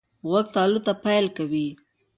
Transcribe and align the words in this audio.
غوږ 0.29 0.47
تالو 0.55 0.79
ته 0.85 0.93
پایل 1.03 1.25
کوي. 1.37 1.67